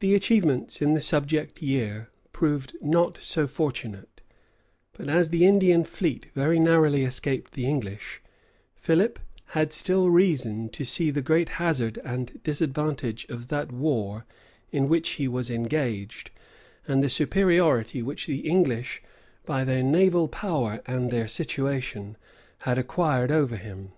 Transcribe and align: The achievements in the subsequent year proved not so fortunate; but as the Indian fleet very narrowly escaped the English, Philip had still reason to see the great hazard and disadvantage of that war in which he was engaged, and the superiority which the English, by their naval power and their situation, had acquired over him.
The 0.00 0.14
achievements 0.14 0.82
in 0.82 0.92
the 0.92 1.00
subsequent 1.00 1.62
year 1.62 2.10
proved 2.34 2.76
not 2.82 3.16
so 3.16 3.46
fortunate; 3.46 4.20
but 4.92 5.08
as 5.08 5.30
the 5.30 5.46
Indian 5.46 5.84
fleet 5.84 6.26
very 6.34 6.60
narrowly 6.60 7.02
escaped 7.02 7.52
the 7.54 7.64
English, 7.66 8.20
Philip 8.74 9.18
had 9.56 9.72
still 9.72 10.10
reason 10.10 10.68
to 10.68 10.84
see 10.84 11.10
the 11.10 11.22
great 11.22 11.48
hazard 11.56 11.98
and 12.04 12.42
disadvantage 12.42 13.24
of 13.30 13.48
that 13.48 13.72
war 13.72 14.26
in 14.70 14.86
which 14.86 15.08
he 15.12 15.26
was 15.26 15.50
engaged, 15.50 16.30
and 16.86 17.02
the 17.02 17.08
superiority 17.08 18.02
which 18.02 18.26
the 18.26 18.40
English, 18.46 19.00
by 19.46 19.64
their 19.64 19.82
naval 19.82 20.28
power 20.28 20.82
and 20.84 21.10
their 21.10 21.26
situation, 21.26 22.18
had 22.58 22.76
acquired 22.76 23.30
over 23.30 23.56
him. 23.56 23.92